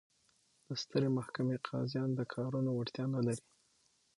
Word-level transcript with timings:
د 0.67 0.69
سترې 0.81 1.09
محکمې 1.17 1.57
قاضیان 1.67 2.09
د 2.15 2.21
کارونو 2.33 2.69
وړتیا 2.73 3.05
نه 3.15 3.21
لري. 3.27 3.43